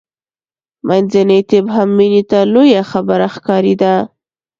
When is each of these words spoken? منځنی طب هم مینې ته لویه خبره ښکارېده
منځنی 0.87 1.39
طب 1.49 1.65
هم 1.75 1.89
مینې 1.97 2.23
ته 2.29 2.39
لویه 2.53 2.81
خبره 2.91 3.27
ښکارېده 3.35 3.93